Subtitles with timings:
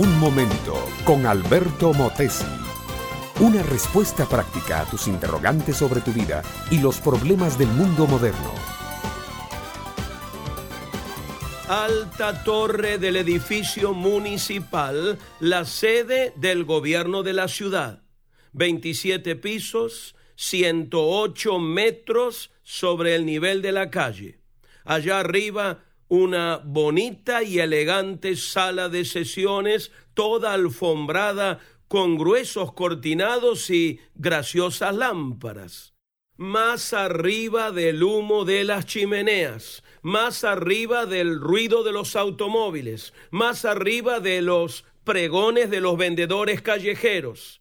[0.00, 2.46] Un momento con Alberto Motesi.
[3.38, 8.54] Una respuesta práctica a tus interrogantes sobre tu vida y los problemas del mundo moderno.
[11.68, 18.02] Alta torre del edificio municipal, la sede del gobierno de la ciudad.
[18.52, 24.40] 27 pisos, 108 metros sobre el nivel de la calle.
[24.82, 34.00] Allá arriba una bonita y elegante sala de sesiones, toda alfombrada con gruesos cortinados y
[34.16, 35.94] graciosas lámparas.
[36.36, 43.64] Más arriba del humo de las chimeneas, más arriba del ruido de los automóviles, más
[43.64, 47.60] arriba de los pregones de los vendedores callejeros.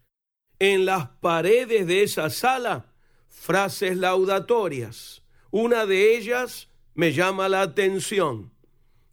[0.58, 2.94] En las paredes de esa sala,
[3.27, 5.22] frases laudatorias.
[5.52, 8.52] Una de ellas me llama la atención.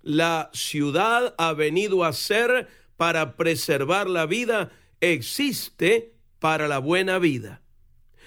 [0.03, 7.63] La ciudad ha venido a ser para preservar la vida, existe para la buena vida.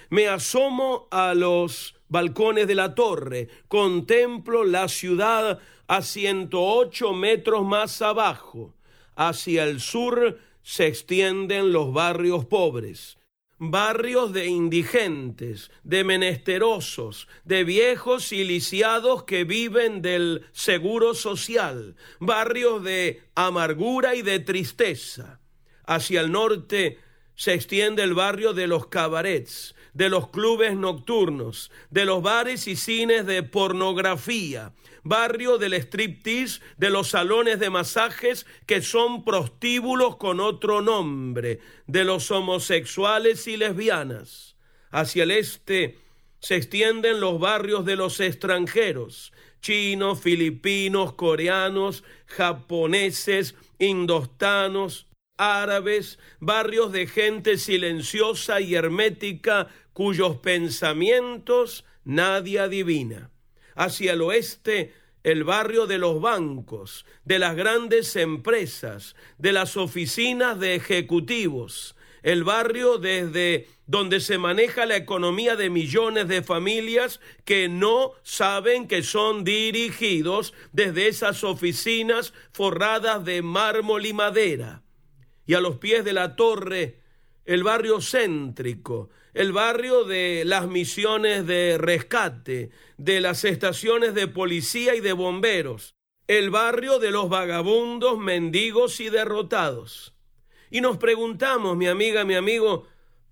[0.09, 8.01] Me asomo a los balcones de la torre, contemplo la ciudad a 108 metros más
[8.01, 8.75] abajo.
[9.17, 13.18] Hacia el sur se extienden los barrios pobres
[13.59, 22.83] barrios de indigentes, de menesterosos, de viejos y lisiados que viven del seguro social, barrios
[22.83, 25.41] de amargura y de tristeza.
[25.85, 26.99] Hacia el norte
[27.39, 32.75] se extiende el barrio de los cabarets, de los clubes nocturnos, de los bares y
[32.75, 34.73] cines de pornografía,
[35.03, 42.03] barrio del striptease, de los salones de masajes que son prostíbulos con otro nombre, de
[42.03, 44.57] los homosexuales y lesbianas.
[44.91, 45.97] Hacia el este
[46.41, 49.31] se extienden los barrios de los extranjeros,
[49.61, 55.07] chinos, filipinos, coreanos, japoneses, indostanos,
[55.39, 63.31] árabes, barrios de gente silenciosa y hermética cuyos pensamientos nadie adivina.
[63.73, 64.93] Hacia el oeste,
[65.23, 72.43] el barrio de los bancos, de las grandes empresas, de las oficinas de ejecutivos, el
[72.43, 79.03] barrio desde donde se maneja la economía de millones de familias que no saben que
[79.03, 84.83] son dirigidos desde esas oficinas forradas de mármol y madera
[85.49, 86.99] y a los pies de la torre
[87.43, 94.93] el barrio céntrico, el barrio de las misiones de rescate, de las estaciones de policía
[94.93, 95.95] y de bomberos,
[96.27, 100.13] el barrio de los vagabundos, mendigos y derrotados.
[100.69, 102.85] Y nos preguntamos, mi amiga, mi amigo,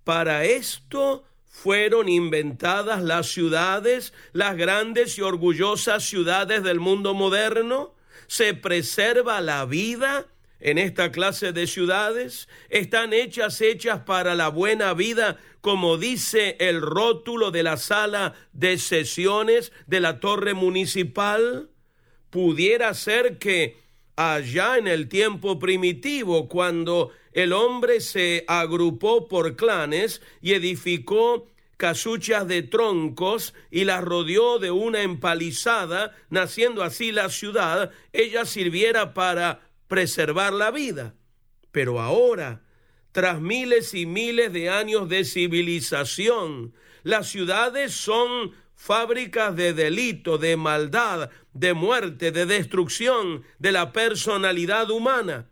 [0.04, 7.94] ¿para esto fueron inventadas las ciudades, las grandes y orgullosas ciudades del mundo moderno?
[8.26, 10.26] ¿Se preserva la vida?
[10.60, 16.82] En esta clase de ciudades están hechas hechas para la buena vida, como dice el
[16.82, 21.70] rótulo de la sala de sesiones de la torre municipal.
[22.30, 23.78] Pudiera ser que
[24.16, 31.48] allá en el tiempo primitivo, cuando el hombre se agrupó por clanes y edificó
[31.78, 39.14] casuchas de troncos y las rodeó de una empalizada, naciendo así la ciudad, ella sirviera
[39.14, 41.16] para preservar la vida.
[41.72, 42.64] Pero ahora,
[43.12, 50.56] tras miles y miles de años de civilización, las ciudades son fábricas de delito, de
[50.56, 55.50] maldad, de muerte, de destrucción de la personalidad humana.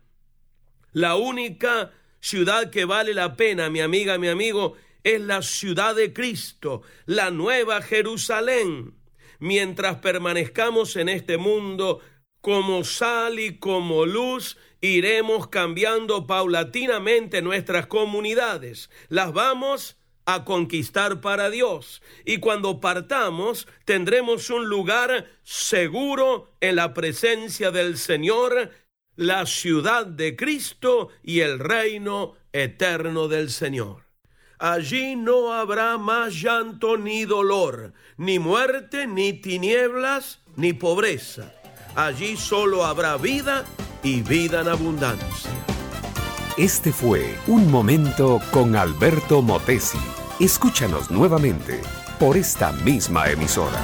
[0.92, 6.12] La única ciudad que vale la pena, mi amiga, mi amigo, es la ciudad de
[6.12, 8.94] Cristo, la nueva Jerusalén.
[9.38, 12.00] Mientras permanezcamos en este mundo,
[12.46, 18.88] como sal y como luz, iremos cambiando paulatinamente nuestras comunidades.
[19.08, 19.96] Las vamos
[20.26, 22.02] a conquistar para Dios.
[22.24, 28.70] Y cuando partamos, tendremos un lugar seguro en la presencia del Señor,
[29.16, 34.04] la ciudad de Cristo y el reino eterno del Señor.
[34.60, 41.52] Allí no habrá más llanto ni dolor, ni muerte, ni tinieblas, ni pobreza
[41.96, 43.64] Allí solo habrá vida
[44.02, 45.50] y vida en abundancia.
[46.58, 49.96] Este fue Un Momento con Alberto Motesi.
[50.38, 51.80] Escúchanos nuevamente
[52.18, 53.80] por esta misma emisora.